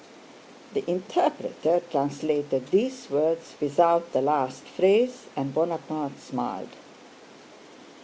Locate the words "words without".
3.11-4.13